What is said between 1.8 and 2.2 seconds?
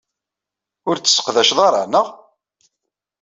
naɣ?